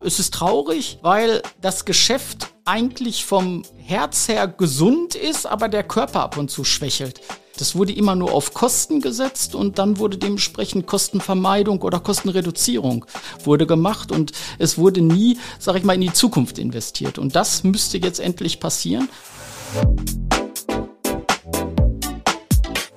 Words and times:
Es 0.00 0.20
ist 0.20 0.32
traurig, 0.32 0.98
weil 1.02 1.42
das 1.60 1.84
Geschäft 1.84 2.52
eigentlich 2.64 3.24
vom 3.24 3.64
Herz 3.76 4.28
her 4.28 4.46
gesund 4.46 5.16
ist, 5.16 5.44
aber 5.44 5.68
der 5.68 5.82
Körper 5.82 6.20
ab 6.20 6.36
und 6.36 6.52
zu 6.52 6.62
schwächelt. 6.62 7.20
Das 7.56 7.74
wurde 7.74 7.92
immer 7.92 8.14
nur 8.14 8.32
auf 8.32 8.54
Kosten 8.54 9.00
gesetzt 9.00 9.56
und 9.56 9.80
dann 9.80 9.98
wurde 9.98 10.16
dementsprechend 10.16 10.86
Kostenvermeidung 10.86 11.82
oder 11.82 11.98
Kostenreduzierung 11.98 13.06
wurde 13.42 13.66
gemacht 13.66 14.12
und 14.12 14.30
es 14.60 14.78
wurde 14.78 15.00
nie, 15.00 15.36
sag 15.58 15.74
ich 15.74 15.82
mal, 15.82 15.94
in 15.94 16.02
die 16.02 16.12
Zukunft 16.12 16.60
investiert. 16.60 17.18
Und 17.18 17.34
das 17.34 17.64
müsste 17.64 17.98
jetzt 17.98 18.20
endlich 18.20 18.60
passieren. 18.60 19.08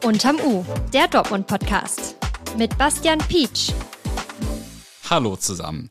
Unterm 0.04 0.36
U, 0.46 0.64
der 0.94 1.08
Dortmund-Podcast 1.08 2.16
mit 2.60 2.78
Bastian 2.78 3.18
Pietsch. 3.18 3.72
Hallo 5.10 5.36
zusammen. 5.36 5.90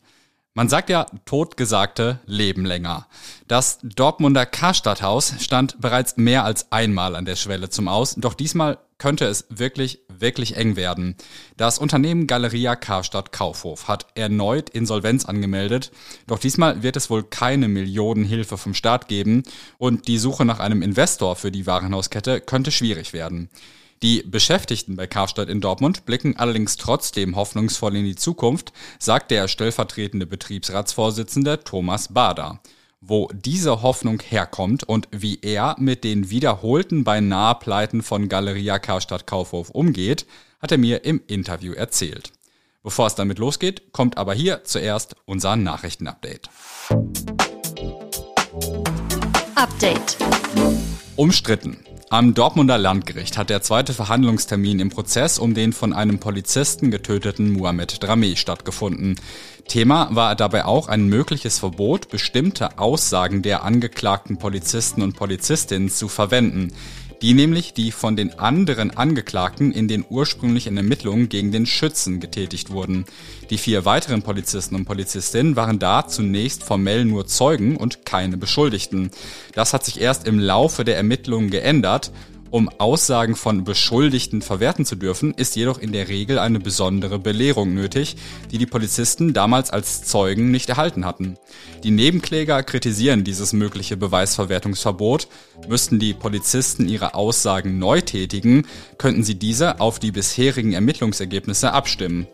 Man 0.60 0.68
sagt 0.68 0.90
ja, 0.90 1.06
Totgesagte 1.24 2.20
leben 2.26 2.66
länger. 2.66 3.06
Das 3.48 3.78
Dortmunder 3.82 4.44
Karstadthaus 4.44 5.32
stand 5.40 5.80
bereits 5.80 6.18
mehr 6.18 6.44
als 6.44 6.70
einmal 6.70 7.16
an 7.16 7.24
der 7.24 7.36
Schwelle 7.36 7.70
zum 7.70 7.88
Aus, 7.88 8.16
doch 8.16 8.34
diesmal 8.34 8.76
könnte 8.98 9.24
es 9.24 9.46
wirklich, 9.48 10.00
wirklich 10.08 10.58
eng 10.58 10.76
werden. 10.76 11.16
Das 11.56 11.78
Unternehmen 11.78 12.26
Galeria 12.26 12.76
Karstadt 12.76 13.32
Kaufhof 13.32 13.88
hat 13.88 14.08
erneut 14.16 14.68
Insolvenz 14.68 15.24
angemeldet, 15.24 15.92
doch 16.26 16.38
diesmal 16.38 16.82
wird 16.82 16.98
es 16.98 17.08
wohl 17.08 17.22
keine 17.22 17.66
Millionenhilfe 17.66 18.58
vom 18.58 18.74
Staat 18.74 19.08
geben 19.08 19.44
und 19.78 20.08
die 20.08 20.18
Suche 20.18 20.44
nach 20.44 20.60
einem 20.60 20.82
Investor 20.82 21.36
für 21.36 21.50
die 21.50 21.66
Warenhauskette 21.66 22.42
könnte 22.42 22.70
schwierig 22.70 23.14
werden. 23.14 23.48
Die 24.02 24.22
Beschäftigten 24.22 24.96
bei 24.96 25.06
Karstadt 25.06 25.50
in 25.50 25.60
Dortmund 25.60 26.06
blicken 26.06 26.34
allerdings 26.38 26.78
trotzdem 26.78 27.36
hoffnungsvoll 27.36 27.96
in 27.96 28.06
die 28.06 28.16
Zukunft, 28.16 28.72
sagt 28.98 29.30
der 29.30 29.46
stellvertretende 29.46 30.26
Betriebsratsvorsitzende 30.26 31.62
Thomas 31.64 32.08
Bader. 32.08 32.60
Wo 33.02 33.28
diese 33.34 33.82
Hoffnung 33.82 34.20
herkommt 34.20 34.84
und 34.84 35.08
wie 35.10 35.38
er 35.42 35.76
mit 35.78 36.02
den 36.04 36.30
wiederholten 36.30 37.04
beinahe 37.04 37.54
Pleiten 37.56 38.02
von 38.02 38.30
Galeria 38.30 38.78
Karstadt 38.78 39.26
Kaufhof 39.26 39.68
umgeht, 39.68 40.26
hat 40.60 40.72
er 40.72 40.78
mir 40.78 41.04
im 41.04 41.20
Interview 41.26 41.74
erzählt. 41.74 42.32
Bevor 42.82 43.06
es 43.06 43.14
damit 43.14 43.38
losgeht, 43.38 43.92
kommt 43.92 44.16
aber 44.16 44.32
hier 44.32 44.64
zuerst 44.64 45.14
unser 45.26 45.56
Nachrichtenupdate. 45.56 46.48
Update. 49.56 50.16
Umstritten. 51.16 51.84
Am 52.12 52.34
Dortmunder 52.34 52.76
Landgericht 52.76 53.38
hat 53.38 53.50
der 53.50 53.62
zweite 53.62 53.94
Verhandlungstermin 53.94 54.80
im 54.80 54.88
Prozess 54.88 55.38
um 55.38 55.54
den 55.54 55.72
von 55.72 55.92
einem 55.92 56.18
Polizisten 56.18 56.90
getöteten 56.90 57.52
Mohamed 57.52 58.02
Drameh 58.02 58.34
stattgefunden. 58.34 59.14
Thema 59.68 60.08
war 60.10 60.34
dabei 60.34 60.64
auch 60.64 60.88
ein 60.88 61.06
mögliches 61.06 61.60
Verbot, 61.60 62.08
bestimmte 62.08 62.80
Aussagen 62.80 63.42
der 63.42 63.62
angeklagten 63.62 64.38
Polizisten 64.38 65.02
und 65.02 65.14
Polizistinnen 65.14 65.88
zu 65.88 66.08
verwenden 66.08 66.72
die 67.22 67.34
nämlich 67.34 67.74
die 67.74 67.92
von 67.92 68.16
den 68.16 68.38
anderen 68.38 68.96
Angeklagten 68.96 69.72
in 69.72 69.88
den 69.88 70.04
ursprünglichen 70.08 70.76
Ermittlungen 70.76 71.28
gegen 71.28 71.52
den 71.52 71.66
Schützen 71.66 72.20
getätigt 72.20 72.70
wurden. 72.70 73.04
Die 73.50 73.58
vier 73.58 73.84
weiteren 73.84 74.22
Polizisten 74.22 74.74
und 74.74 74.84
Polizistinnen 74.84 75.56
waren 75.56 75.78
da 75.78 76.06
zunächst 76.06 76.62
formell 76.62 77.04
nur 77.04 77.26
Zeugen 77.26 77.76
und 77.76 78.06
keine 78.06 78.36
Beschuldigten. 78.36 79.10
Das 79.54 79.74
hat 79.74 79.84
sich 79.84 80.00
erst 80.00 80.26
im 80.26 80.38
Laufe 80.38 80.84
der 80.84 80.96
Ermittlungen 80.96 81.50
geändert 81.50 82.12
um 82.50 82.68
Aussagen 82.78 83.36
von 83.36 83.64
Beschuldigten 83.64 84.42
verwerten 84.42 84.84
zu 84.84 84.96
dürfen, 84.96 85.34
ist 85.34 85.54
jedoch 85.54 85.78
in 85.78 85.92
der 85.92 86.08
Regel 86.08 86.38
eine 86.38 86.58
besondere 86.58 87.18
Belehrung 87.18 87.74
nötig, 87.74 88.16
die 88.50 88.58
die 88.58 88.66
Polizisten 88.66 89.32
damals 89.32 89.70
als 89.70 90.02
Zeugen 90.02 90.50
nicht 90.50 90.68
erhalten 90.68 91.04
hatten. 91.04 91.36
Die 91.84 91.92
Nebenkläger 91.92 92.62
kritisieren 92.62 93.22
dieses 93.22 93.52
mögliche 93.52 93.96
Beweisverwertungsverbot. 93.96 95.28
Müssten 95.68 95.98
die 95.98 96.12
Polizisten 96.12 96.88
ihre 96.88 97.14
Aussagen 97.14 97.78
neu 97.78 98.00
tätigen, 98.00 98.66
könnten 98.98 99.22
sie 99.22 99.36
diese 99.36 99.80
auf 99.80 99.98
die 99.98 100.10
bisherigen 100.10 100.72
Ermittlungsergebnisse 100.72 101.72
abstimmen. 101.72 102.26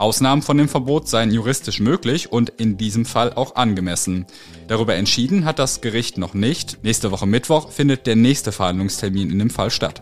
Ausnahmen 0.00 0.40
von 0.40 0.56
dem 0.56 0.68
Verbot 0.68 1.08
seien 1.08 1.30
juristisch 1.30 1.78
möglich 1.78 2.32
und 2.32 2.48
in 2.48 2.78
diesem 2.78 3.04
Fall 3.04 3.34
auch 3.34 3.56
angemessen. 3.56 4.24
Darüber 4.66 4.94
entschieden 4.94 5.44
hat 5.44 5.58
das 5.58 5.82
Gericht 5.82 6.16
noch 6.16 6.32
nicht. 6.32 6.82
Nächste 6.82 7.10
Woche 7.10 7.26
Mittwoch 7.26 7.70
findet 7.70 8.06
der 8.06 8.16
nächste 8.16 8.50
Verhandlungstermin 8.50 9.30
in 9.30 9.38
dem 9.38 9.50
Fall 9.50 9.70
statt. 9.70 10.00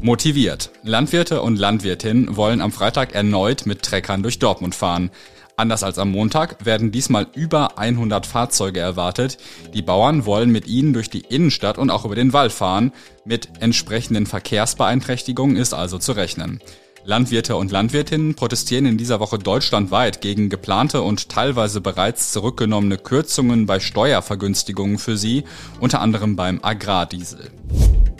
Motiviert. 0.00 0.70
Landwirte 0.84 1.42
und 1.42 1.58
Landwirtinnen 1.58 2.36
wollen 2.36 2.60
am 2.60 2.70
Freitag 2.70 3.12
erneut 3.14 3.66
mit 3.66 3.82
Treckern 3.82 4.22
durch 4.22 4.38
Dortmund 4.38 4.76
fahren. 4.76 5.10
Anders 5.56 5.82
als 5.82 5.98
am 5.98 6.12
Montag 6.12 6.64
werden 6.64 6.92
diesmal 6.92 7.26
über 7.34 7.76
100 7.76 8.26
Fahrzeuge 8.26 8.80
erwartet. 8.80 9.36
Die 9.74 9.82
Bauern 9.82 10.24
wollen 10.24 10.50
mit 10.50 10.68
ihnen 10.68 10.92
durch 10.92 11.10
die 11.10 11.20
Innenstadt 11.28 11.76
und 11.76 11.90
auch 11.90 12.04
über 12.04 12.14
den 12.14 12.32
Wall 12.32 12.50
fahren. 12.50 12.92
Mit 13.24 13.48
entsprechenden 13.60 14.26
Verkehrsbeeinträchtigungen 14.26 15.56
ist 15.56 15.74
also 15.74 15.98
zu 15.98 16.12
rechnen. 16.12 16.60
Landwirte 17.04 17.56
und 17.56 17.70
Landwirtinnen 17.70 18.34
protestieren 18.34 18.84
in 18.84 18.98
dieser 18.98 19.20
Woche 19.20 19.38
deutschlandweit 19.38 20.20
gegen 20.20 20.50
geplante 20.50 21.00
und 21.00 21.28
teilweise 21.30 21.80
bereits 21.80 22.32
zurückgenommene 22.32 22.98
Kürzungen 22.98 23.66
bei 23.66 23.80
Steuervergünstigungen 23.80 24.98
für 24.98 25.16
sie, 25.16 25.44
unter 25.80 26.00
anderem 26.00 26.36
beim 26.36 26.60
Agrardiesel. 26.62 27.50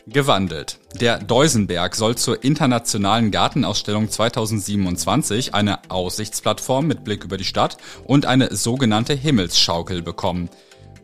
Gewandelt. 0.06 0.78
Der 0.98 1.18
Deusenberg 1.18 1.94
soll 1.94 2.16
zur 2.16 2.42
internationalen 2.42 3.30
Gartenausstellung 3.30 4.10
2027 4.10 5.54
eine 5.54 5.78
Aussichtsplattform 5.88 6.86
mit 6.86 7.04
Blick 7.04 7.22
über 7.22 7.36
die 7.36 7.44
Stadt 7.44 7.76
und 8.04 8.26
eine 8.26 8.56
sogenannte 8.56 9.14
Himmelsschaukel 9.14 10.02
bekommen. 10.02 10.48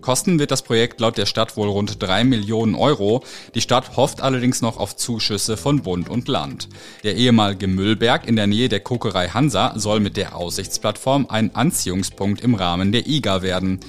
Kosten 0.06 0.38
wird 0.38 0.52
das 0.52 0.62
Projekt 0.62 1.00
laut 1.00 1.18
der 1.18 1.26
Stadt 1.26 1.56
wohl 1.56 1.68
rund 1.68 2.00
drei 2.00 2.22
Millionen 2.22 2.76
Euro. 2.76 3.24
Die 3.56 3.60
Stadt 3.60 3.96
hofft 3.96 4.20
allerdings 4.20 4.62
noch 4.62 4.76
auf 4.76 4.94
Zuschüsse 4.94 5.56
von 5.56 5.82
Bund 5.82 6.08
und 6.08 6.28
Land. 6.28 6.68
Der 7.02 7.16
ehemalige 7.16 7.66
Müllberg 7.66 8.24
in 8.28 8.36
der 8.36 8.46
Nähe 8.46 8.68
der 8.68 8.78
Kokerei 8.78 9.30
Hansa 9.30 9.72
soll 9.74 9.98
mit 9.98 10.16
der 10.16 10.36
Aussichtsplattform 10.36 11.26
ein 11.28 11.56
Anziehungspunkt 11.56 12.40
im 12.40 12.54
Rahmen 12.54 12.92
der 12.92 13.08
IGA 13.08 13.42
werden. 13.42 13.80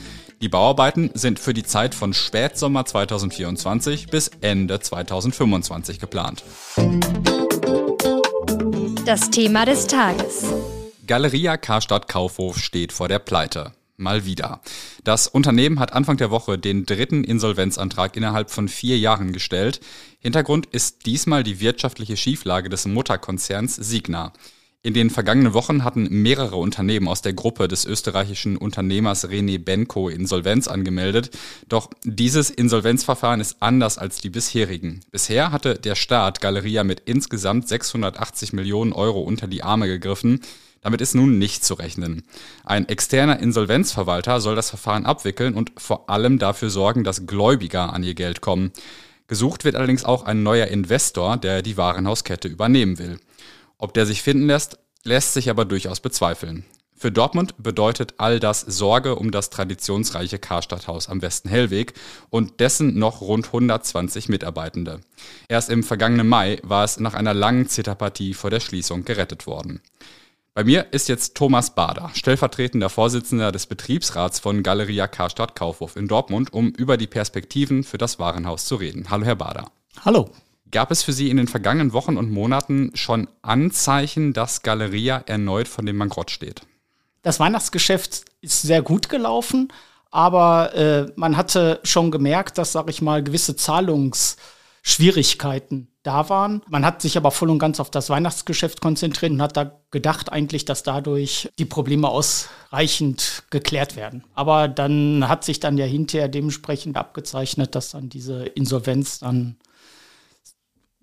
Die 0.41 0.49
Bauarbeiten 0.49 1.11
sind 1.13 1.37
für 1.37 1.53
die 1.53 1.61
Zeit 1.61 1.93
von 1.93 2.15
Spätsommer 2.15 2.83
2024 2.83 4.07
bis 4.07 4.31
Ende 4.41 4.79
2025 4.79 5.99
geplant. 5.99 6.43
Das 9.05 9.29
Thema 9.29 9.65
des 9.65 9.85
Tages. 9.85 10.45
Galeria 11.05 11.57
Karstadt 11.57 12.07
Kaufhof 12.07 12.57
steht 12.57 12.91
vor 12.91 13.07
der 13.07 13.19
Pleite. 13.19 13.76
Mal 13.99 14.25
wieder. 14.25 14.61
Das 15.03 15.27
Unternehmen 15.27 15.79
hat 15.79 15.91
Anfang 15.91 16.17
der 16.17 16.29
Woche 16.29 16.59
den 16.59 16.85
dritten 16.85 17.23
Insolvenzantrag 17.23 18.15
innerhalb 18.15 18.51
von 18.51 18.67
vier 18.67 18.99
Jahren 18.99 19.33
gestellt. 19.33 19.79
Hintergrund 20.19 20.67
ist 20.67 21.07
diesmal 21.07 21.43
die 21.43 21.59
wirtschaftliche 21.59 22.15
Schieflage 22.15 22.69
des 22.69 22.85
Mutterkonzerns 22.85 23.75
Signa. 23.75 24.33
In 24.83 24.93
den 24.93 25.09
vergangenen 25.09 25.55
Wochen 25.55 25.83
hatten 25.83 26.07
mehrere 26.21 26.57
Unternehmen 26.57 27.07
aus 27.07 27.23
der 27.23 27.33
Gruppe 27.33 27.67
des 27.67 27.85
österreichischen 27.85 28.55
Unternehmers 28.55 29.27
René 29.27 29.57
Benko 29.57 30.09
Insolvenz 30.09 30.67
angemeldet. 30.67 31.31
Doch 31.67 31.89
dieses 32.03 32.51
Insolvenzverfahren 32.51 33.41
ist 33.41 33.57
anders 33.61 33.97
als 33.97 34.21
die 34.21 34.29
bisherigen. 34.29 34.99
Bisher 35.09 35.51
hatte 35.51 35.73
der 35.73 35.95
Staat 35.95 36.39
Galeria 36.39 36.83
mit 36.83 37.01
insgesamt 37.05 37.67
680 37.67 38.53
Millionen 38.53 38.93
Euro 38.93 39.21
unter 39.21 39.47
die 39.47 39.63
Arme 39.63 39.87
gegriffen. 39.87 40.41
Damit 40.81 41.01
ist 41.01 41.15
nun 41.15 41.37
nicht 41.37 41.65
zu 41.65 41.73
rechnen. 41.73 42.23
Ein 42.63 42.87
externer 42.87 43.39
Insolvenzverwalter 43.39 44.41
soll 44.41 44.55
das 44.55 44.69
Verfahren 44.69 45.05
abwickeln 45.05 45.53
und 45.55 45.71
vor 45.77 46.09
allem 46.09 46.39
dafür 46.39 46.69
sorgen, 46.69 47.03
dass 47.03 47.25
Gläubiger 47.27 47.93
an 47.93 48.03
ihr 48.03 48.13
Geld 48.13 48.41
kommen. 48.41 48.71
Gesucht 49.27 49.65
wird 49.65 49.75
allerdings 49.75 50.05
auch 50.05 50.23
ein 50.23 50.43
neuer 50.43 50.67
Investor, 50.67 51.37
der 51.37 51.61
die 51.61 51.77
Warenhauskette 51.77 52.47
übernehmen 52.47 52.97
will. 52.97 53.19
Ob 53.77 53.93
der 53.93 54.05
sich 54.05 54.21
finden 54.21 54.47
lässt, 54.47 54.79
lässt 55.03 55.33
sich 55.33 55.49
aber 55.49 55.65
durchaus 55.65 55.99
bezweifeln. 55.99 56.65
Für 56.99 57.11
Dortmund 57.11 57.53
bedeutet 57.59 58.15
all 58.17 58.39
das 58.39 58.61
Sorge 58.61 59.17
um 59.17 59.29
das 59.29 59.51
traditionsreiche 59.51 60.39
Karstadthaus 60.39 61.09
am 61.09 61.21
Westen 61.21 61.47
Hellweg 61.47 61.93
und 62.31 62.59
dessen 62.59 62.97
noch 62.97 63.21
rund 63.21 63.45
120 63.45 64.29
Mitarbeitende. 64.29 65.01
Erst 65.47 65.69
im 65.69 65.83
vergangenen 65.83 66.27
Mai 66.27 66.59
war 66.63 66.83
es 66.83 66.99
nach 66.99 67.13
einer 67.13 67.35
langen 67.35 67.69
Zitterpartie 67.69 68.33
vor 68.33 68.49
der 68.49 68.61
Schließung 68.61 69.05
gerettet 69.05 69.45
worden. 69.45 69.79
Bei 70.57 70.63
mir 70.63 70.87
ist 70.89 71.07
jetzt 71.07 71.35
Thomas 71.35 71.75
Bader, 71.75 72.09
stellvertretender 72.15 72.89
Vorsitzender 72.89 73.51
des 73.51 73.67
Betriebsrats 73.67 74.39
von 74.39 74.63
Galeria 74.63 75.05
Karstadt 75.05 75.55
Kaufhof 75.55 75.95
in 75.95 76.07
Dortmund, 76.07 76.51
um 76.51 76.69
über 76.69 76.97
die 76.97 77.05
Perspektiven 77.05 77.83
für 77.83 77.99
das 77.99 78.17
Warenhaus 78.17 78.65
zu 78.65 78.73
reden. 78.73 79.11
Hallo, 79.11 79.23
Herr 79.23 79.35
Bader. 79.35 79.69
Hallo. 80.03 80.31
Gab 80.71 80.89
es 80.89 81.03
für 81.03 81.13
Sie 81.13 81.29
in 81.29 81.37
den 81.37 81.47
vergangenen 81.47 81.93
Wochen 81.93 82.17
und 82.17 82.31
Monaten 82.31 82.89
schon 82.95 83.27
Anzeichen, 83.43 84.33
dass 84.33 84.63
Galeria 84.63 85.17
erneut 85.27 85.67
von 85.67 85.85
dem 85.85 85.99
Bankrott 85.99 86.31
steht? 86.31 86.61
Das 87.21 87.39
Weihnachtsgeschäft 87.39 88.25
ist 88.41 88.63
sehr 88.63 88.81
gut 88.81 89.09
gelaufen, 89.09 89.71
aber 90.09 90.73
äh, 90.73 91.05
man 91.17 91.37
hatte 91.37 91.81
schon 91.83 92.09
gemerkt, 92.09 92.57
dass, 92.57 92.71
sag 92.71 92.89
ich 92.89 93.03
mal, 93.03 93.21
gewisse 93.21 93.55
Zahlungsschwierigkeiten 93.55 95.89
da 96.07 96.29
waren. 96.29 96.61
Man 96.69 96.85
hat 96.85 97.01
sich 97.01 97.17
aber 97.17 97.31
voll 97.31 97.49
und 97.49 97.59
ganz 97.59 97.79
auf 97.79 97.91
das 97.91 98.09
Weihnachtsgeschäft 98.09 98.81
konzentriert 98.81 99.31
und 99.31 99.41
hat 99.41 99.57
da 99.57 99.79
gedacht 99.91 100.31
eigentlich, 100.31 100.65
dass 100.65 100.83
dadurch 100.83 101.49
die 101.59 101.65
Probleme 101.65 102.07
ausreichend 102.07 103.43
geklärt 103.49 103.95
werden. 103.95 104.23
Aber 104.33 104.67
dann 104.67 105.27
hat 105.27 105.43
sich 105.43 105.59
dann 105.59 105.77
ja 105.77 105.85
hinterher 105.85 106.29
dementsprechend 106.29 106.95
abgezeichnet, 106.95 107.75
dass 107.75 107.91
dann 107.91 108.09
diese 108.09 108.45
Insolvenz 108.45 109.19
dann 109.19 109.57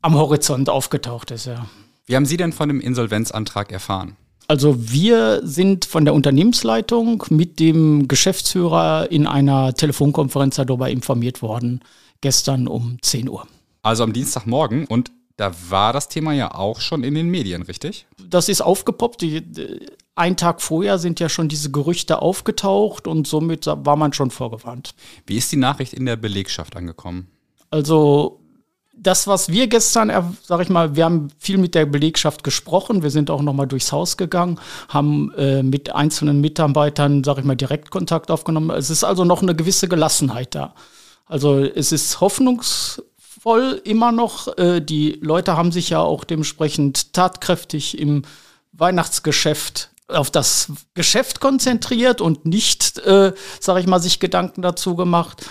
am 0.01 0.15
Horizont 0.15 0.69
aufgetaucht 0.69 1.31
ist, 1.31 1.47
ja. 1.47 1.67
Wie 2.07 2.17
haben 2.17 2.27
Sie 2.27 2.37
denn 2.37 2.53
von 2.53 2.69
dem 2.69 2.81
Insolvenzantrag 2.81 3.73
erfahren? 3.73 4.17
Also 4.47 4.91
wir 4.91 5.41
sind 5.43 5.87
von 5.87 6.05
der 6.05 6.13
Unternehmensleitung 6.13 7.25
mit 7.31 7.61
dem 7.61 8.09
Geschäftsführer 8.09 9.11
in 9.11 9.27
einer 9.27 9.73
Telefonkonferenz 9.73 10.57
darüber 10.57 10.91
informiert 10.91 11.41
worden, 11.41 11.81
gestern 12.21 12.69
um 12.69 12.99
10 13.01 13.31
Uhr. 13.31 13.47
Also 13.85 14.03
am 14.03 14.13
Dienstagmorgen 14.13 14.87
und 14.87 15.13
da 15.37 15.53
war 15.69 15.93
das 15.93 16.09
Thema 16.09 16.33
ja 16.33 16.55
auch 16.55 16.81
schon 16.81 17.05
in 17.05 17.15
den 17.15 17.29
Medien, 17.29 17.63
richtig? 17.63 18.07
Das 18.29 18.49
ist 18.49 18.61
aufgepoppt. 18.61 19.21
Die, 19.21 19.43
ein 20.15 20.37
Tag 20.37 20.63
vorher 20.63 20.99
sind 20.99 21.21
ja 21.21 21.29
schon 21.29 21.49
diese 21.49 21.71
Gerüchte 21.71 22.23
aufgetaucht 22.23 23.07
und 23.07 23.27
somit 23.27 23.67
war 23.67 23.97
man 23.97 24.13
schon 24.13 24.31
vorgewarnt. 24.31 24.95
Wie 25.27 25.37
ist 25.37 25.51
die 25.51 25.57
Nachricht 25.57 25.93
in 25.93 26.07
der 26.07 26.17
Belegschaft 26.17 26.77
angekommen? 26.77 27.29
Also 27.71 28.41
das, 28.97 29.27
was 29.27 29.49
wir 29.49 29.67
gestern, 29.67 30.37
sag 30.43 30.61
ich 30.61 30.69
mal, 30.69 30.95
wir 30.95 31.05
haben 31.05 31.29
viel 31.39 31.59
mit 31.59 31.75
der 31.75 31.85
Belegschaft 31.85 32.45
gesprochen. 32.45 33.03
Wir 33.03 33.11
sind 33.11 33.29
auch 33.29 33.43
noch 33.43 33.53
mal 33.53 33.67
durchs 33.67 33.91
Haus 33.91 34.17
gegangen, 34.17 34.61
haben 34.89 35.33
äh, 35.35 35.63
mit 35.63 35.95
einzelnen 35.95 36.41
Mitarbeitern, 36.41 37.25
sag 37.25 37.39
ich 37.39 37.45
mal, 37.45 37.57
Direktkontakt 37.57 38.31
aufgenommen. 38.31 38.71
Es 38.71 38.89
ist 38.89 39.03
also 39.03 39.25
noch 39.25 39.43
eine 39.43 39.57
gewisse 39.57 39.89
Gelassenheit 39.89 40.55
da. 40.55 40.75
Also 41.27 41.59
es 41.59 41.91
ist 41.91 42.21
hoffnungsvoll 43.45 43.81
immer 43.85 44.13
noch. 44.13 44.57
Äh, 44.59 44.81
die 44.81 45.19
Leute 45.21 45.57
haben 45.57 45.73
sich 45.73 45.91
ja 45.91 46.01
auch 46.01 46.25
dementsprechend 46.25 47.13
tatkräftig 47.13 47.99
im 47.99 48.23
Weihnachtsgeschäft 48.73 49.91
auf 50.09 50.31
das 50.31 50.71
Geschäft 50.93 51.41
konzentriert 51.41 52.21
und 52.21 52.45
nicht, 52.45 52.99
äh, 52.99 53.33
sage 53.61 53.81
ich 53.81 53.87
mal, 53.87 54.01
sich 54.01 54.21
Gedanken 54.21 54.61
dazu 54.61 54.97
gemacht. 54.97 55.47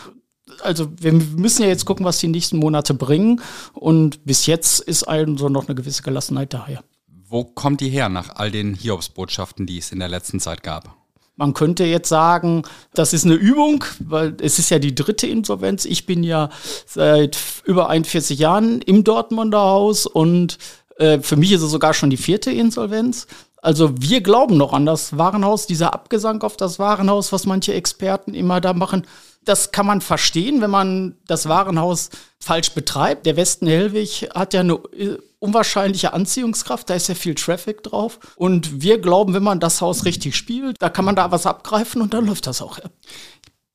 Also 0.61 0.89
wir 0.97 1.11
müssen 1.11 1.63
ja 1.63 1.69
jetzt 1.69 1.85
gucken, 1.85 2.05
was 2.05 2.19
die 2.19 2.27
nächsten 2.27 2.57
Monate 2.57 2.93
bringen. 2.93 3.41
Und 3.73 4.23
bis 4.25 4.45
jetzt 4.45 4.79
ist 4.79 5.03
also 5.03 5.49
noch 5.49 5.67
eine 5.67 5.73
gewisse 5.75 6.03
Gelassenheit 6.03 6.53
daher. 6.53 6.83
Wo 7.07 7.45
kommt 7.45 7.81
die 7.81 7.89
her 7.89 8.09
nach 8.09 8.35
all 8.35 8.51
den 8.51 8.75
Hiobsbotschaften, 8.75 9.65
die 9.65 9.79
es 9.79 9.91
in 9.91 9.97
der 9.97 10.09
letzten 10.09 10.39
Zeit 10.39 10.61
gab? 10.61 11.02
Man 11.35 11.53
könnte 11.53 11.83
jetzt 11.83 12.09
sagen, 12.09 12.61
das 12.93 13.11
ist 13.11 13.25
eine 13.25 13.33
Übung, 13.33 13.83
weil 13.99 14.37
es 14.39 14.59
ist 14.59 14.69
ja 14.69 14.77
die 14.77 14.93
dritte 14.93 15.25
Insolvenz. 15.25 15.85
Ich 15.85 16.05
bin 16.05 16.23
ja 16.23 16.49
seit 16.85 17.37
über 17.65 17.89
41 17.89 18.37
Jahren 18.37 18.81
im 18.81 19.03
Dortmunder 19.03 19.59
Haus 19.59 20.05
und 20.05 20.59
äh, 20.97 21.19
für 21.19 21.35
mich 21.35 21.51
ist 21.51 21.63
es 21.63 21.71
sogar 21.71 21.95
schon 21.95 22.11
die 22.11 22.17
vierte 22.17 22.51
Insolvenz. 22.51 23.25
Also 23.63 23.93
wir 23.99 24.21
glauben 24.21 24.57
noch 24.57 24.73
an 24.73 24.85
das 24.85 25.17
Warenhaus, 25.17 25.65
dieser 25.65 25.93
Abgesang 25.93 26.41
auf 26.43 26.57
das 26.57 26.79
Warenhaus, 26.79 27.31
was 27.31 27.45
manche 27.45 27.73
Experten 27.73 28.33
immer 28.33 28.61
da 28.61 28.73
machen. 28.73 29.07
Das 29.45 29.71
kann 29.71 29.85
man 29.85 30.01
verstehen, 30.01 30.61
wenn 30.61 30.69
man 30.69 31.17
das 31.27 31.47
Warenhaus 31.47 32.09
falsch 32.39 32.71
betreibt. 32.71 33.25
Der 33.25 33.35
Westen 33.35 33.67
Hellwig 33.67 34.29
hat 34.33 34.53
ja 34.53 34.61
eine 34.61 34.73
äh, 34.73 35.17
unwahrscheinliche 35.39 36.13
Anziehungskraft, 36.13 36.89
da 36.89 36.93
ist 36.93 37.09
ja 37.09 37.15
viel 37.15 37.35
Traffic 37.35 37.83
drauf. 37.83 38.19
Und 38.37 38.81
wir 38.81 38.99
glauben, 38.99 39.33
wenn 39.33 39.43
man 39.43 39.59
das 39.59 39.81
Haus 39.81 40.05
richtig 40.05 40.37
spielt, 40.37 40.81
da 40.81 40.89
kann 40.89 41.03
man 41.03 41.15
da 41.15 41.31
was 41.31 41.45
abgreifen 41.45 42.01
und 42.01 42.13
dann 42.13 42.25
läuft 42.25 42.47
das 42.47 42.61
auch. 42.61 42.77
Ja. 42.77 42.85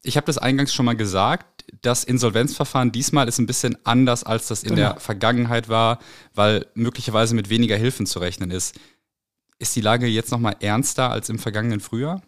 Ich 0.02 0.16
habe 0.16 0.26
das 0.26 0.38
eingangs 0.38 0.72
schon 0.72 0.86
mal 0.86 0.96
gesagt, 0.96 1.64
das 1.82 2.04
Insolvenzverfahren 2.04 2.92
diesmal 2.92 3.28
ist 3.28 3.38
ein 3.38 3.46
bisschen 3.46 3.76
anders, 3.84 4.24
als 4.24 4.48
das 4.48 4.62
in 4.62 4.76
genau. 4.76 4.92
der 4.92 5.00
Vergangenheit 5.00 5.68
war, 5.68 5.98
weil 6.34 6.66
möglicherweise 6.74 7.34
mit 7.34 7.50
weniger 7.50 7.76
Hilfen 7.76 8.06
zu 8.06 8.18
rechnen 8.18 8.50
ist. 8.50 8.74
Ist 9.58 9.76
die 9.76 9.80
Lage 9.80 10.06
jetzt 10.06 10.30
noch 10.30 10.38
mal 10.38 10.56
ernster 10.60 11.10
als 11.10 11.28
im 11.28 11.38
vergangenen 11.38 11.80
Frühjahr? 11.80 12.22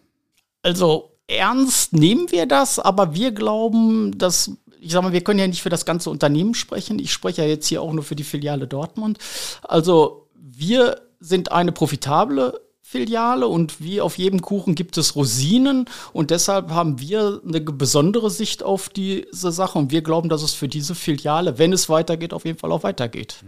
Also 0.62 1.09
ernst 1.30 1.92
nehmen 1.92 2.30
wir 2.30 2.46
das, 2.46 2.78
aber 2.78 3.14
wir 3.14 3.32
glauben, 3.32 4.18
dass 4.18 4.52
ich 4.80 4.92
sag 4.92 5.02
mal, 5.02 5.12
wir 5.12 5.22
können 5.22 5.38
ja 5.38 5.46
nicht 5.46 5.62
für 5.62 5.68
das 5.68 5.84
ganze 5.84 6.10
Unternehmen 6.10 6.54
sprechen. 6.54 6.98
Ich 6.98 7.12
spreche 7.12 7.42
ja 7.42 7.48
jetzt 7.48 7.66
hier 7.66 7.82
auch 7.82 7.92
nur 7.92 8.02
für 8.02 8.16
die 8.16 8.24
Filiale 8.24 8.66
Dortmund. 8.66 9.18
Also 9.62 10.28
wir 10.34 11.02
sind 11.20 11.52
eine 11.52 11.72
profitable 11.72 12.60
Filiale 12.90 13.46
und 13.46 13.80
wie 13.80 14.00
auf 14.00 14.18
jedem 14.18 14.42
Kuchen 14.42 14.74
gibt 14.74 14.98
es 14.98 15.14
Rosinen 15.14 15.84
und 16.12 16.32
deshalb 16.32 16.70
haben 16.70 16.98
wir 16.98 17.40
eine 17.46 17.60
besondere 17.60 18.30
Sicht 18.30 18.64
auf 18.64 18.88
diese 18.88 19.52
Sache 19.52 19.78
und 19.78 19.92
wir 19.92 20.02
glauben, 20.02 20.28
dass 20.28 20.42
es 20.42 20.54
für 20.54 20.66
diese 20.66 20.96
Filiale, 20.96 21.56
wenn 21.58 21.72
es 21.72 21.88
weitergeht, 21.88 22.32
auf 22.32 22.44
jeden 22.44 22.58
Fall 22.58 22.72
auch 22.72 22.82
weitergeht. 22.82 23.44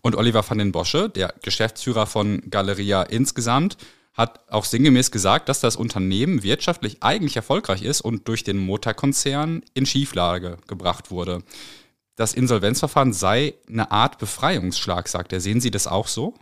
Und 0.00 0.16
Oliver 0.16 0.42
van 0.48 0.58
den 0.58 0.72
Bosche, 0.72 1.08
der 1.08 1.32
Geschäftsführer 1.40 2.06
von 2.06 2.42
Galeria 2.50 3.04
insgesamt, 3.04 3.76
hat 4.20 4.40
auch 4.48 4.64
sinngemäß 4.64 5.10
gesagt, 5.10 5.48
dass 5.48 5.60
das 5.60 5.76
Unternehmen 5.76 6.42
wirtschaftlich 6.42 7.02
eigentlich 7.02 7.36
erfolgreich 7.36 7.82
ist 7.82 8.00
und 8.02 8.28
durch 8.28 8.44
den 8.44 8.58
Motorkonzern 8.58 9.62
in 9.74 9.86
Schieflage 9.86 10.58
gebracht 10.68 11.10
wurde. 11.10 11.42
Das 12.16 12.34
Insolvenzverfahren 12.34 13.12
sei 13.12 13.54
eine 13.68 13.90
Art 13.90 14.18
Befreiungsschlag, 14.18 15.08
sagt 15.08 15.32
er. 15.32 15.40
Sehen 15.40 15.60
Sie 15.60 15.70
das 15.70 15.86
auch 15.86 16.06
so? 16.06 16.34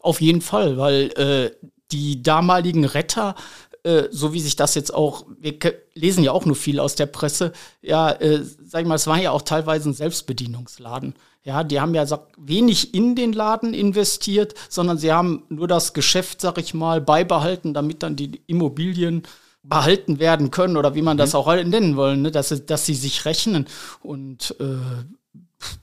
Auf 0.00 0.20
jeden 0.20 0.40
Fall, 0.40 0.78
weil 0.78 1.10
äh, 1.16 1.66
die 1.90 2.22
damaligen 2.22 2.84
Retter 2.84 3.34
äh, 3.82 4.08
so 4.10 4.32
wie 4.32 4.40
sich 4.40 4.56
das 4.56 4.74
jetzt 4.74 4.92
auch, 4.92 5.24
wir 5.38 5.56
lesen 5.94 6.24
ja 6.24 6.32
auch 6.32 6.44
nur 6.44 6.56
viel 6.56 6.80
aus 6.80 6.94
der 6.94 7.06
Presse, 7.06 7.52
ja, 7.80 8.10
äh, 8.10 8.42
sag 8.42 8.82
ich 8.82 8.88
mal, 8.88 8.96
es 8.96 9.06
war 9.06 9.20
ja 9.20 9.30
auch 9.30 9.42
teilweise 9.42 9.88
ein 9.88 9.94
Selbstbedienungsladen. 9.94 11.14
Ja, 11.44 11.64
die 11.64 11.80
haben 11.80 11.94
ja 11.94 12.04
wenig 12.36 12.94
in 12.94 13.14
den 13.14 13.32
Laden 13.32 13.72
investiert, 13.72 14.54
sondern 14.68 14.98
sie 14.98 15.12
haben 15.12 15.44
nur 15.48 15.68
das 15.68 15.94
Geschäft, 15.94 16.40
sag 16.40 16.58
ich 16.58 16.74
mal, 16.74 17.00
beibehalten, 17.00 17.72
damit 17.72 18.02
dann 18.02 18.16
die 18.16 18.42
Immobilien 18.46 19.22
behalten 19.62 20.18
werden 20.18 20.50
können 20.50 20.76
oder 20.76 20.94
wie 20.94 21.02
man 21.02 21.16
das 21.16 21.32
mhm. 21.32 21.38
auch 21.38 21.54
nennen 21.54 21.96
wollen, 21.96 22.22
ne? 22.22 22.30
dass, 22.30 22.66
dass 22.66 22.86
sie 22.86 22.94
sich 22.94 23.24
rechnen. 23.24 23.66
Und 24.00 24.56
äh, 24.60 24.76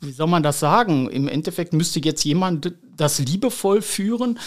wie 0.01 0.11
soll 0.11 0.27
man 0.27 0.43
das 0.43 0.59
sagen? 0.59 1.09
Im 1.09 1.27
Endeffekt 1.27 1.73
müsste 1.73 1.99
jetzt 1.99 2.23
jemand 2.23 2.73
das 2.95 3.19
liebevoll 3.19 3.81
führen, 3.81 4.39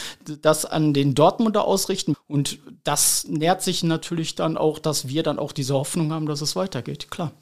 das 0.42 0.64
an 0.64 0.94
den 0.94 1.14
Dortmunder 1.14 1.64
ausrichten. 1.64 2.14
Und 2.26 2.58
das 2.84 3.26
nährt 3.28 3.62
sich 3.62 3.82
natürlich 3.82 4.34
dann 4.34 4.56
auch, 4.56 4.78
dass 4.78 5.08
wir 5.08 5.22
dann 5.22 5.38
auch 5.38 5.52
diese 5.52 5.74
Hoffnung 5.74 6.12
haben, 6.12 6.26
dass 6.26 6.40
es 6.40 6.56
weitergeht. 6.56 7.10
Klar. 7.10 7.32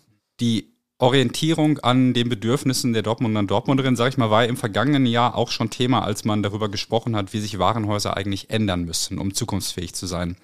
Die 0.41 0.76
Orientierung 0.99 1.79
an 1.81 2.15
den 2.15 2.29
Bedürfnissen 2.29 2.95
der 2.95 3.03
Dortmunder 3.03 3.41
und 3.41 3.51
Dortmunderin, 3.51 3.97
sage 3.97 4.11
ich 4.11 4.17
mal, 4.17 4.31
war 4.31 4.47
im 4.47 4.57
vergangenen 4.57 5.05
Jahr 5.05 5.35
auch 5.35 5.51
schon 5.51 5.69
Thema, 5.69 6.03
als 6.03 6.25
man 6.25 6.43
darüber 6.43 6.71
gesprochen 6.71 7.17
hat, 7.17 7.35
wie 7.35 7.41
sich 7.41 7.59
Warenhäuser 7.59 8.17
eigentlich 8.17 8.49
ändern 8.49 8.85
müssen, 8.85 9.19
um 9.19 9.35
zukunftsfähig 9.35 9.95
zu 9.95 10.07
sein. 10.07 10.37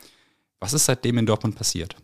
Was 0.60 0.74
ist 0.74 0.84
seitdem 0.84 1.18
in 1.18 1.26
Dortmund 1.26 1.56
passiert? 1.56 1.96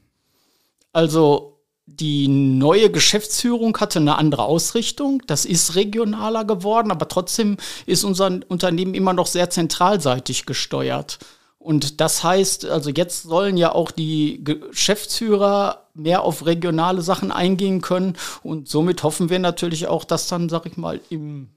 Also 0.92 1.58
die 1.84 2.28
neue 2.28 2.90
Geschäftsführung 2.90 3.76
hatte 3.78 3.98
eine 3.98 4.16
andere 4.16 4.44
Ausrichtung. 4.44 5.22
Das 5.26 5.44
ist 5.44 5.74
regionaler 5.74 6.44
geworden, 6.44 6.90
aber 6.90 7.08
trotzdem 7.08 7.56
ist 7.86 8.04
unser 8.04 8.40
Unternehmen 8.48 8.94
immer 8.94 9.12
noch 9.12 9.26
sehr 9.26 9.50
zentralseitig 9.50 10.44
gesteuert. 10.44 11.18
Und 11.58 12.00
das 12.00 12.22
heißt, 12.22 12.66
also 12.66 12.90
jetzt 12.90 13.22
sollen 13.24 13.56
ja 13.56 13.72
auch 13.72 13.90
die 13.90 14.42
Geschäftsführer 14.44 15.87
mehr 15.98 16.22
auf 16.22 16.46
regionale 16.46 17.02
Sachen 17.02 17.30
eingehen 17.30 17.80
können. 17.80 18.16
Und 18.42 18.68
somit 18.68 19.02
hoffen 19.02 19.30
wir 19.30 19.38
natürlich 19.38 19.86
auch, 19.88 20.04
dass 20.04 20.28
dann, 20.28 20.48
sag 20.48 20.66
ich 20.66 20.76
mal, 20.76 21.00
im 21.10 21.48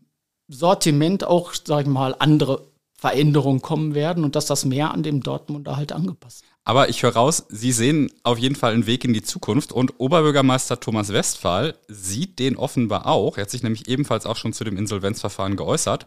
Sortiment 0.48 1.24
auch, 1.24 1.54
sag 1.54 1.82
ich 1.82 1.88
mal, 1.88 2.16
andere 2.20 2.64
Veränderungen 2.98 3.62
kommen 3.62 3.96
werden 3.96 4.24
und 4.24 4.36
dass 4.36 4.46
das 4.46 4.66
mehr 4.66 4.92
an 4.92 5.02
dem 5.02 5.24
Dortmunder 5.24 5.76
halt 5.76 5.92
angepasst 5.92 6.44
wird. 6.44 6.52
Aber 6.64 6.90
ich 6.90 7.02
höre 7.02 7.14
raus, 7.14 7.46
Sie 7.50 7.72
sehen 7.72 8.12
auf 8.22 8.38
jeden 8.38 8.56
Fall 8.56 8.74
einen 8.74 8.86
Weg 8.86 9.04
in 9.04 9.14
die 9.14 9.24
Zukunft 9.24 9.72
und 9.72 10.00
Oberbürgermeister 10.00 10.80
Thomas 10.80 11.12
Westphal 11.12 11.74
sieht 11.88 12.38
den 12.38 12.56
offenbar 12.56 13.08
auch. 13.08 13.38
Er 13.38 13.44
hat 13.44 13.50
sich 13.50 13.64
nämlich 13.64 13.88
ebenfalls 13.88 14.28
auch 14.28 14.36
schon 14.36 14.54
zu 14.54 14.64
dem 14.64 14.78
Insolvenzverfahren 14.78 15.56
geäußert. 15.56 16.06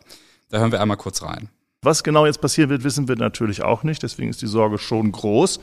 Da 0.51 0.59
hören 0.59 0.71
wir 0.71 0.81
einmal 0.81 0.97
kurz 0.97 1.23
rein. 1.23 1.49
Was 1.83 2.05
genau 2.05 2.25
jetzt 2.25 2.41
passieren 2.41 2.71
wird, 2.71 2.85
wissen 2.85 3.09
wir 3.09 3.17
natürlich 3.17 3.63
auch 3.63 3.83
nicht. 3.83 4.03
Deswegen 4.05 4.31
ist 4.31 4.41
die 4.41 4.47
Sorge 4.47 4.79
schon 4.79 5.11
groß. 5.11 5.59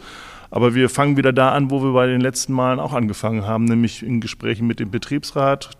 Aber 0.51 0.75
wir 0.75 0.89
fangen 0.89 1.15
wieder 1.17 1.31
da 1.31 1.53
an, 1.53 1.71
wo 1.71 1.81
wir 1.81 1.93
bei 1.93 2.07
den 2.07 2.21
letzten 2.21 2.53
Malen 2.53 2.79
auch 2.79 2.93
angefangen 2.93 3.47
haben, 3.47 3.63
nämlich 3.63 4.03
in 4.03 4.19
Gesprächen 4.19 4.67
mit 4.67 4.79
dem 4.79 4.91
Betriebsrat, 4.91 5.71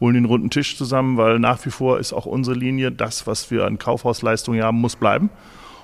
holen 0.00 0.14
den 0.14 0.26
runden 0.26 0.50
Tisch 0.50 0.76
zusammen, 0.76 1.16
weil 1.16 1.38
nach 1.38 1.64
wie 1.64 1.70
vor 1.70 1.98
ist 1.98 2.12
auch 2.12 2.26
unsere 2.26 2.56
Linie, 2.56 2.92
das, 2.92 3.26
was 3.26 3.50
wir 3.50 3.64
an 3.64 3.78
Kaufhausleistungen 3.78 4.62
haben, 4.62 4.78
muss 4.80 4.96
bleiben. 4.96 5.30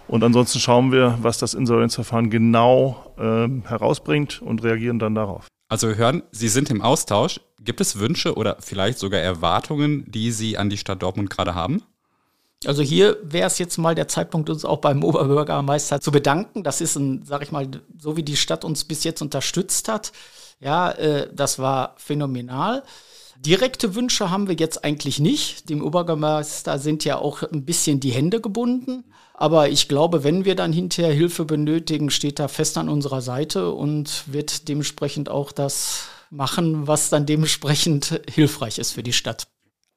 Und 0.08 0.22
ansonsten 0.24 0.58
schauen 0.58 0.92
wir, 0.92 1.18
was 1.22 1.38
das 1.38 1.54
Insolvenzverfahren 1.54 2.30
genau 2.30 3.14
äh, 3.18 3.48
herausbringt 3.68 4.42
und 4.42 4.62
reagieren 4.62 4.98
dann 4.98 5.14
darauf. 5.14 5.46
Also 5.70 5.88
wir 5.88 5.96
hören, 5.96 6.22
Sie 6.30 6.48
sind 6.48 6.70
im 6.70 6.80
Austausch. 6.80 7.40
Gibt 7.62 7.80
es 7.80 7.98
Wünsche 7.98 8.34
oder 8.34 8.56
vielleicht 8.60 8.98
sogar 8.98 9.20
Erwartungen, 9.20 10.04
die 10.06 10.30
Sie 10.32 10.56
an 10.56 10.70
die 10.70 10.78
Stadt 10.78 11.02
Dortmund 11.02 11.28
gerade 11.28 11.54
haben? 11.54 11.82
Also 12.66 12.82
hier 12.82 13.18
wäre 13.22 13.46
es 13.46 13.58
jetzt 13.58 13.78
mal 13.78 13.94
der 13.94 14.08
Zeitpunkt, 14.08 14.50
uns 14.50 14.64
auch 14.64 14.78
beim 14.78 15.04
Oberbürgermeister 15.04 16.00
zu 16.00 16.10
bedanken. 16.10 16.64
Das 16.64 16.80
ist 16.80 16.96
ein, 16.96 17.22
sag 17.24 17.42
ich 17.42 17.52
mal, 17.52 17.68
so 17.96 18.16
wie 18.16 18.24
die 18.24 18.36
Stadt 18.36 18.64
uns 18.64 18.84
bis 18.84 19.04
jetzt 19.04 19.22
unterstützt 19.22 19.88
hat. 19.88 20.12
Ja, 20.60 20.90
äh, 20.90 21.30
das 21.32 21.60
war 21.60 21.94
phänomenal. 21.98 22.82
Direkte 23.38 23.94
Wünsche 23.94 24.30
haben 24.30 24.48
wir 24.48 24.56
jetzt 24.56 24.84
eigentlich 24.84 25.20
nicht. 25.20 25.70
Dem 25.70 25.84
Obergemeister 25.84 26.80
sind 26.80 27.04
ja 27.04 27.18
auch 27.18 27.44
ein 27.44 27.64
bisschen 27.64 28.00
die 28.00 28.10
Hände 28.10 28.40
gebunden. 28.40 29.04
Aber 29.34 29.68
ich 29.68 29.86
glaube, 29.86 30.24
wenn 30.24 30.44
wir 30.44 30.56
dann 30.56 30.72
hinterher 30.72 31.14
Hilfe 31.14 31.44
benötigen, 31.44 32.10
steht 32.10 32.40
er 32.40 32.48
fest 32.48 32.76
an 32.76 32.88
unserer 32.88 33.20
Seite 33.20 33.70
und 33.70 34.24
wird 34.26 34.66
dementsprechend 34.68 35.28
auch 35.28 35.52
das 35.52 36.08
machen, 36.30 36.88
was 36.88 37.08
dann 37.08 37.24
dementsprechend 37.24 38.20
hilfreich 38.28 38.80
ist 38.80 38.92
für 38.92 39.04
die 39.04 39.12
Stadt. 39.12 39.46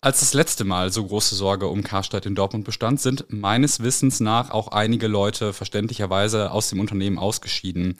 Als 0.03 0.21
das 0.21 0.33
letzte 0.33 0.63
Mal 0.63 0.91
so 0.91 1.05
große 1.05 1.35
Sorge 1.35 1.67
um 1.67 1.83
Karstadt 1.83 2.25
in 2.25 2.33
Dortmund 2.33 2.65
bestand, 2.65 2.99
sind 2.99 3.31
meines 3.31 3.83
Wissens 3.83 4.19
nach 4.19 4.49
auch 4.49 4.69
einige 4.69 5.05
Leute 5.05 5.53
verständlicherweise 5.53 6.49
aus 6.49 6.69
dem 6.69 6.79
Unternehmen 6.79 7.19
ausgeschieden. 7.19 7.95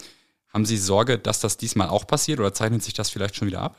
Haben 0.51 0.65
Sie 0.65 0.77
Sorge, 0.77 1.19
dass 1.19 1.39
das 1.39 1.57
diesmal 1.57 1.89
auch 1.89 2.07
passiert 2.07 2.39
oder 2.39 2.55
zeichnet 2.55 2.81
sich 2.81 2.95
das 2.95 3.11
vielleicht 3.11 3.35
schon 3.35 3.47
wieder 3.47 3.61
ab? 3.61 3.75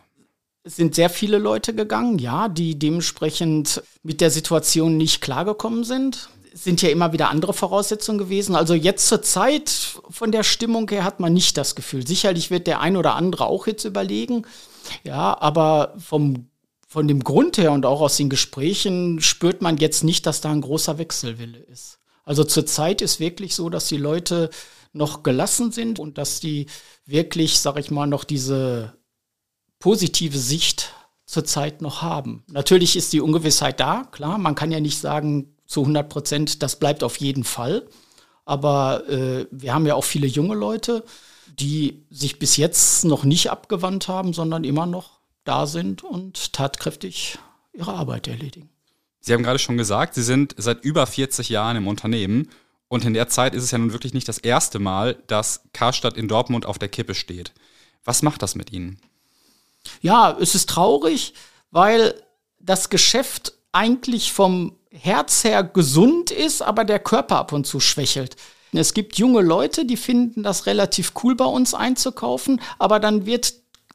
Es 0.63 0.77
sind 0.77 0.95
sehr 0.95 1.11
viele 1.11 1.39
Leute 1.39 1.75
gegangen, 1.75 2.21
ja, 2.21 2.49
die 2.49 2.79
dementsprechend 2.79 3.83
mit 4.05 4.21
der 4.21 4.31
Situation 4.31 4.97
nicht 4.97 5.21
klargekommen 5.21 5.83
sind. 5.83 6.29
Es 6.55 6.63
sind 6.63 6.81
ja 6.81 6.91
immer 6.91 7.13
wieder 7.13 7.29
andere 7.29 7.53
Voraussetzungen 7.53 8.19
gewesen. 8.19 8.55
Also 8.55 8.75
jetzt 8.75 9.09
zur 9.09 9.23
Zeit 9.23 9.99
von 10.11 10.31
der 10.31 10.45
Stimmung 10.45 10.89
her 10.91 11.03
hat 11.03 11.19
man 11.19 11.33
nicht 11.33 11.57
das 11.57 11.75
Gefühl. 11.75 12.07
Sicherlich 12.07 12.53
wird 12.53 12.69
der 12.69 12.79
ein 12.79 12.97
oder 12.97 13.17
andere 13.17 13.47
auch 13.47 13.67
jetzt 13.67 13.85
überlegen. 13.85 14.47
Ja, 15.03 15.37
aber 15.41 15.95
vom, 15.99 16.47
von 16.93 17.09
dem 17.09 17.25
Grund 17.25 17.57
her 17.57 17.73
und 17.73 17.87
auch 17.87 18.03
aus 18.03 18.19
den 18.19 18.29
Gesprächen 18.29 19.23
spürt 19.23 19.63
man 19.63 19.79
jetzt 19.79 20.05
nicht, 20.05 20.27
dass 20.27 20.43
da 20.43 20.53
ein 20.53 20.61
großer 20.61 20.99
Wechselwille 20.99 21.59
ist. 21.59 21.99
Also 22.23 22.45
zur 22.45 22.67
Zeit 22.67 23.01
ist 23.01 23.19
wirklich 23.19 23.55
so, 23.55 23.71
dass 23.71 23.89
die 23.89 23.97
Leute 23.97 24.51
noch 24.93 25.23
gelassen 25.23 25.73
sind 25.73 25.99
und 25.99 26.19
dass 26.19 26.39
die 26.41 26.67
wirklich, 27.07 27.61
sag 27.61 27.79
ich 27.79 27.91
mal, 27.91 28.05
noch 28.05 28.25
diese 28.25 28.93
positive 29.79 30.37
Sicht 30.37 30.93
zurzeit 31.25 31.81
noch 31.81 32.03
haben. 32.03 32.45
Natürlich 32.49 32.95
ist 32.95 33.15
die 33.15 33.23
Ungewissheit 33.23 33.81
da, 33.81 34.05
klar. 34.13 34.37
Man 34.37 34.55
kann 34.55 34.71
ja 34.71 34.79
nicht 34.79 35.01
sagen 35.01 35.57
zu 35.65 35.81
100 35.81 36.11
Prozent, 36.11 36.63
das 36.63 36.79
bleibt 36.79 37.03
auf 37.03 37.17
jeden 37.17 37.45
Fall. 37.45 37.89
Aber 38.45 39.09
äh, 39.09 39.47
wir 39.51 39.73
haben 39.73 39.87
ja 39.87 39.95
auch 39.95 40.05
viele 40.05 40.27
junge 40.27 40.57
Leute, 40.57 41.05
die 41.59 42.05
sich 42.11 42.39
bis 42.39 42.59
jetzt 42.59 43.07
noch 43.07 43.25
nicht 43.25 43.51
abgewandt 43.51 44.09
haben, 44.09 44.35
sondern 44.35 44.65
immer 44.65 44.85
noch 44.85 45.22
da 45.45 45.67
sind 45.67 46.03
und 46.05 46.53
tatkräftig 46.53 47.39
ihre 47.73 47.93
Arbeit 47.93 48.29
erledigen. 48.29 48.69
Sie 49.21 49.33
haben 49.33 49.43
gerade 49.43 49.59
schon 49.59 49.77
gesagt, 49.77 50.15
Sie 50.15 50.23
sind 50.23 50.55
seit 50.59 50.85
über 50.85 51.07
40 51.07 51.49
Jahren 51.49 51.77
im 51.77 51.87
Unternehmen 51.87 52.49
und 52.89 53.05
in 53.05 53.15
der 53.15 53.29
Zeit 53.29 53.55
ist 53.55 53.63
es 53.63 53.71
ja 53.71 53.79
nun 53.79 53.93
wirklich 53.93 54.15
nicht 54.15 54.29
das 54.29 54.39
erste 54.39 54.79
Mal, 54.79 55.17
dass 55.27 55.63
Karstadt 55.73 56.17
in 56.17 56.29
Dortmund 56.29 56.67
auf 56.67 56.79
der 56.79 56.89
Kippe 56.89 57.15
steht. 57.15 57.53
Was 58.05 58.23
macht 58.23 58.43
das 58.43 58.55
mit 58.55 58.73
Ihnen? 58.73 59.01
Ja, 60.01 60.37
es 60.39 60.55
ist 60.55 60.69
traurig, 60.69 61.35
weil 61.71 62.15
das 62.59 62.91
Geschäft 62.91 63.55
eigentlich 63.73 64.33
vom 64.33 64.77
Herz 64.91 65.45
her 65.45 65.63
gesund 65.63 66.31
ist, 66.31 66.61
aber 66.63 66.85
der 66.85 66.99
Körper 66.99 67.37
ab 67.37 67.53
und 67.53 67.67
zu 67.67 67.81
schwächelt. 67.81 68.37
Es 68.73 68.95
gibt 68.95 69.19
junge 69.19 69.43
Leute, 69.43 69.85
die 69.85 69.97
finden 69.97 70.43
das 70.43 70.67
relativ 70.67 71.13
cool 71.23 71.35
bei 71.35 71.45
uns 71.45 71.75
einzukaufen, 71.75 72.61
aber 72.79 73.01
dann 73.01 73.27
wird 73.27 73.55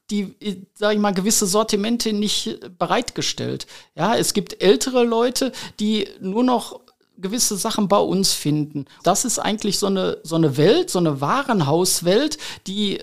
die, 0.10 0.36
sag 0.74 0.94
ich 0.94 1.00
mal, 1.00 1.14
gewisse 1.14 1.46
Sortimente 1.46 2.14
nicht 2.14 2.60
bereitgestellt. 2.78 3.68
Ja, 3.96 4.16
es 4.16 4.34
gibt 4.34 4.62
ältere 4.62 5.04
Leute, 5.04 5.52
die 5.80 6.08
nur 6.20 6.44
noch 6.44 6.80
gewisse 7.18 7.58
Sachen 7.58 7.88
bei 7.88 7.98
uns 7.98 8.34
finden. 8.34 8.86
Das 9.04 9.26
ist 9.26 9.40
eigentlich 9.40 9.80
so 9.80 9.88
eine, 9.88 10.20
so 10.24 10.36
eine 10.36 10.56
Welt, 10.58 10.90
so 10.90 11.00
eine 11.00 11.20
Warenhauswelt, 11.20 12.38
die 12.68 13.02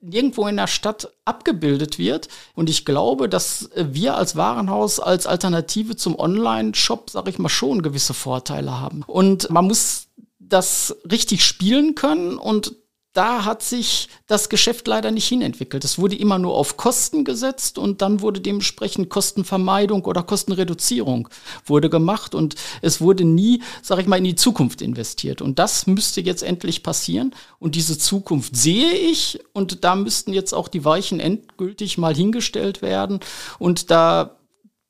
nirgendwo 0.00 0.48
in 0.48 0.56
der 0.56 0.66
Stadt 0.66 1.12
abgebildet 1.24 1.98
wird. 1.98 2.28
Und 2.54 2.68
ich 2.68 2.84
glaube, 2.84 3.28
dass 3.28 3.70
wir 3.76 4.16
als 4.16 4.36
Warenhaus, 4.36 4.98
als 4.98 5.26
Alternative 5.26 5.96
zum 5.96 6.18
Online-Shop, 6.18 7.08
sage 7.08 7.30
ich 7.30 7.38
mal, 7.38 7.48
schon 7.48 7.82
gewisse 7.82 8.14
Vorteile 8.14 8.80
haben. 8.80 9.04
Und 9.06 9.48
man 9.50 9.66
muss 9.66 10.08
das 10.38 10.96
richtig 11.10 11.44
spielen 11.44 11.94
können 11.94 12.36
und 12.36 12.74
da 13.12 13.44
hat 13.44 13.62
sich 13.62 14.08
das 14.26 14.48
Geschäft 14.48 14.88
leider 14.88 15.10
nicht 15.10 15.28
hinentwickelt. 15.28 15.84
Es 15.84 15.98
wurde 15.98 16.16
immer 16.16 16.38
nur 16.38 16.54
auf 16.54 16.78
Kosten 16.78 17.24
gesetzt 17.24 17.76
und 17.76 18.00
dann 18.00 18.22
wurde 18.22 18.40
dementsprechend 18.40 19.10
Kostenvermeidung 19.10 20.04
oder 20.06 20.22
Kostenreduzierung 20.22 21.28
wurde 21.66 21.90
gemacht 21.90 22.34
und 22.34 22.54
es 22.80 23.02
wurde 23.02 23.24
nie, 23.24 23.62
sag 23.82 23.98
ich 23.98 24.06
mal, 24.06 24.16
in 24.16 24.24
die 24.24 24.34
Zukunft 24.34 24.80
investiert. 24.80 25.42
Und 25.42 25.58
das 25.58 25.86
müsste 25.86 26.22
jetzt 26.22 26.42
endlich 26.42 26.82
passieren 26.82 27.34
und 27.58 27.74
diese 27.74 27.98
Zukunft 27.98 28.56
sehe 28.56 28.92
ich 28.92 29.40
und 29.52 29.84
da 29.84 29.94
müssten 29.94 30.32
jetzt 30.32 30.54
auch 30.54 30.68
die 30.68 30.84
Weichen 30.84 31.20
endgültig 31.20 31.98
mal 31.98 32.14
hingestellt 32.14 32.80
werden 32.80 33.20
und 33.58 33.90
da 33.90 34.38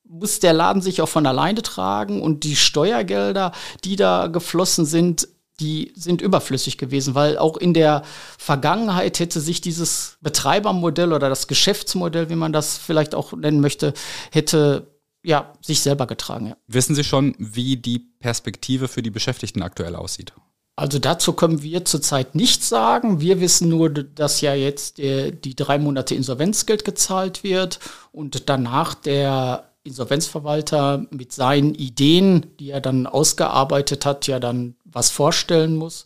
muss 0.04 0.40
der 0.40 0.52
Laden 0.52 0.82
sich 0.82 1.00
auch 1.00 1.08
von 1.08 1.26
alleine 1.26 1.62
tragen 1.62 2.20
und 2.20 2.44
die 2.44 2.54
Steuergelder, 2.54 3.52
die 3.82 3.96
da 3.96 4.26
geflossen 4.26 4.84
sind, 4.84 5.26
die 5.62 5.92
sind 5.94 6.20
überflüssig 6.20 6.76
gewesen, 6.76 7.14
weil 7.14 7.38
auch 7.38 7.56
in 7.56 7.72
der 7.72 8.02
Vergangenheit 8.36 9.20
hätte 9.20 9.40
sich 9.40 9.60
dieses 9.60 10.18
Betreibermodell 10.20 11.12
oder 11.12 11.28
das 11.28 11.46
Geschäftsmodell, 11.46 12.28
wie 12.30 12.34
man 12.34 12.52
das 12.52 12.78
vielleicht 12.78 13.14
auch 13.14 13.32
nennen 13.32 13.60
möchte, 13.60 13.94
hätte 14.32 14.88
ja 15.22 15.52
sich 15.60 15.80
selber 15.80 16.08
getragen. 16.08 16.48
Ja. 16.48 16.56
Wissen 16.66 16.96
Sie 16.96 17.04
schon, 17.04 17.36
wie 17.38 17.76
die 17.76 18.00
Perspektive 18.00 18.88
für 18.88 19.02
die 19.02 19.10
Beschäftigten 19.10 19.62
aktuell 19.62 19.94
aussieht? 19.94 20.32
Also 20.74 20.98
dazu 20.98 21.34
können 21.34 21.62
wir 21.62 21.84
zurzeit 21.84 22.34
nichts 22.34 22.68
sagen. 22.68 23.20
Wir 23.20 23.40
wissen 23.40 23.68
nur, 23.68 23.90
dass 23.90 24.40
ja 24.40 24.54
jetzt 24.54 24.98
der, 24.98 25.30
die 25.30 25.54
drei 25.54 25.78
Monate 25.78 26.14
Insolvenzgeld 26.14 26.84
gezahlt 26.84 27.44
wird 27.44 27.78
und 28.10 28.48
danach 28.48 28.94
der 28.94 29.71
Insolvenzverwalter 29.84 31.06
mit 31.10 31.32
seinen 31.32 31.74
Ideen, 31.74 32.46
die 32.60 32.70
er 32.70 32.80
dann 32.80 33.06
ausgearbeitet 33.06 34.06
hat, 34.06 34.26
ja 34.26 34.38
dann 34.38 34.76
was 34.84 35.10
vorstellen 35.10 35.76
muss. 35.76 36.04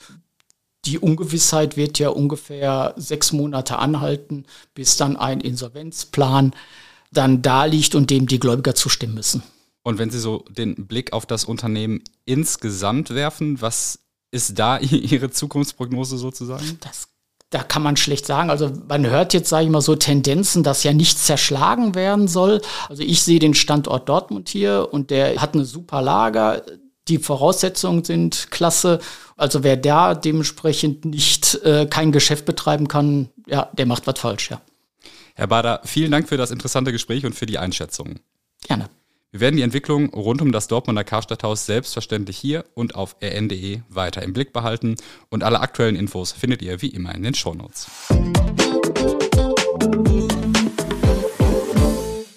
Die 0.84 0.98
Ungewissheit 0.98 1.76
wird 1.76 1.98
ja 1.98 2.10
ungefähr 2.10 2.94
sechs 2.96 3.32
Monate 3.32 3.78
anhalten, 3.78 4.44
bis 4.74 4.96
dann 4.96 5.16
ein 5.16 5.40
Insolvenzplan 5.40 6.54
dann 7.12 7.42
da 7.42 7.64
liegt 7.64 7.94
und 7.94 8.10
dem 8.10 8.26
die 8.26 8.38
Gläubiger 8.38 8.74
zustimmen 8.74 9.14
müssen. 9.14 9.42
Und 9.82 9.98
wenn 9.98 10.10
Sie 10.10 10.18
so 10.18 10.44
den 10.48 10.86
Blick 10.86 11.12
auf 11.12 11.26
das 11.26 11.44
Unternehmen 11.44 12.02
insgesamt 12.24 13.10
werfen, 13.10 13.60
was 13.60 14.00
ist 14.30 14.58
da 14.58 14.78
Ihre 14.80 15.30
Zukunftsprognose 15.30 16.18
sozusagen? 16.18 16.78
Das 16.80 17.08
da 17.50 17.62
kann 17.62 17.82
man 17.82 17.96
schlecht 17.96 18.26
sagen. 18.26 18.50
Also 18.50 18.72
man 18.88 19.06
hört 19.06 19.32
jetzt, 19.32 19.48
sage 19.48 19.64
ich 19.64 19.70
mal, 19.70 19.80
so 19.80 19.94
Tendenzen, 19.94 20.62
dass 20.62 20.82
ja 20.82 20.92
nichts 20.92 21.24
zerschlagen 21.24 21.94
werden 21.94 22.28
soll. 22.28 22.60
Also 22.88 23.02
ich 23.02 23.22
sehe 23.22 23.38
den 23.38 23.54
Standort 23.54 24.08
Dortmund 24.08 24.48
hier 24.48 24.88
und 24.90 25.10
der 25.10 25.40
hat 25.40 25.54
eine 25.54 25.64
super 25.64 26.02
Lager. 26.02 26.62
Die 27.08 27.18
Voraussetzungen 27.18 28.04
sind 28.04 28.50
klasse. 28.50 28.98
Also 29.36 29.62
wer 29.62 29.76
da 29.76 30.14
dementsprechend 30.14 31.04
nicht 31.04 31.54
äh, 31.62 31.86
kein 31.86 32.10
Geschäft 32.10 32.46
betreiben 32.46 32.88
kann, 32.88 33.28
ja, 33.46 33.70
der 33.72 33.86
macht 33.86 34.06
was 34.06 34.18
falsch, 34.18 34.50
ja. 34.50 34.60
Herr 35.34 35.46
Bader, 35.46 35.82
vielen 35.84 36.10
Dank 36.10 36.28
für 36.28 36.38
das 36.38 36.50
interessante 36.50 36.92
Gespräch 36.92 37.26
und 37.26 37.34
für 37.34 37.46
die 37.46 37.58
Einschätzung. 37.58 38.20
Gerne. 38.66 38.88
Wir 39.36 39.40
werden 39.40 39.56
die 39.56 39.62
Entwicklung 39.62 40.08
rund 40.14 40.40
um 40.40 40.50
das 40.50 40.66
Dortmunder 40.66 41.04
Karstadthaus 41.04 41.66
selbstverständlich 41.66 42.38
hier 42.38 42.64
und 42.72 42.94
auf 42.94 43.16
rn.de 43.22 43.80
weiter 43.90 44.22
im 44.22 44.32
Blick 44.32 44.54
behalten 44.54 44.96
und 45.28 45.44
alle 45.44 45.60
aktuellen 45.60 45.94
Infos 45.94 46.32
findet 46.32 46.62
ihr 46.62 46.80
wie 46.80 46.86
immer 46.86 47.14
in 47.14 47.22
den 47.22 47.34
Shownotes. 47.34 47.86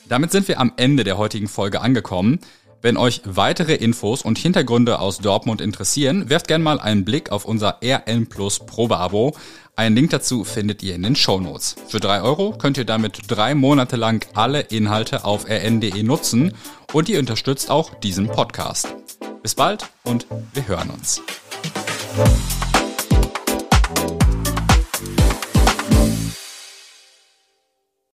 Damit 0.09 0.31
sind 0.31 0.49
wir 0.49 0.59
am 0.59 0.73
Ende 0.75 1.05
der 1.05 1.17
heutigen 1.17 1.47
Folge 1.47 1.79
angekommen. 1.79 2.41
Wenn 2.81 2.95
euch 2.95 3.21
weitere 3.25 3.75
Infos 3.75 4.21
und 4.21 4.37
Hintergründe 4.37 4.99
aus 4.99 5.17
Dortmund 5.17 5.59
interessieren, 5.59 6.29
werft 6.29 6.47
gerne 6.47 6.63
mal 6.63 6.79
einen 6.79 7.03
Blick 7.03 7.29
auf 7.31 7.43
unser 7.43 7.79
RN 7.83 8.27
Plus 8.27 8.59
Probeabo. 8.59 9.35
Einen 9.75 9.95
Link 9.95 10.11
dazu 10.11 10.45
findet 10.45 10.81
ihr 10.81 10.95
in 10.95 11.03
den 11.03 11.15
Show 11.15 11.39
Notes. 11.39 11.75
Für 11.87 11.99
drei 11.99 12.21
Euro 12.21 12.51
könnt 12.57 12.77
ihr 12.77 12.85
damit 12.85 13.19
drei 13.27 13.53
Monate 13.53 13.97
lang 13.97 14.25
alle 14.33 14.61
Inhalte 14.61 15.25
auf 15.25 15.49
rn.de 15.49 16.03
nutzen 16.03 16.53
und 16.93 17.09
ihr 17.09 17.19
unterstützt 17.19 17.69
auch 17.69 17.93
diesen 17.95 18.27
Podcast. 18.27 18.87
Bis 19.41 19.55
bald 19.55 19.85
und 20.03 20.27
wir 20.53 20.67
hören 20.67 20.89
uns. 20.89 21.21